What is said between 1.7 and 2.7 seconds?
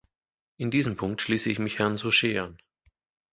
Herrn Souchet an.